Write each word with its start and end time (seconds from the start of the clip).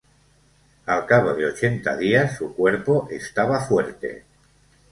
Al 0.87 1.05
cabo 1.05 1.35
de 1.35 1.45
ochenta 1.45 1.95
días 1.95 2.35
su 2.35 2.55
cuerpo 2.55 3.07
estaba 3.11 3.63
fuerte. 3.63 4.23